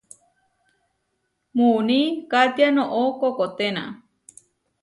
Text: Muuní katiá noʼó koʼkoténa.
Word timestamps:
Muuní 1.55 1.99
katiá 2.31 2.69
noʼó 2.75 3.01
koʼkoténa. 3.19 3.83